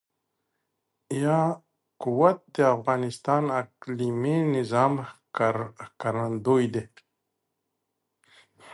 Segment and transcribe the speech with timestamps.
[1.23, 4.93] یاقوت د افغانستان د اقلیمي نظام
[5.89, 6.83] ښکارندوی ده.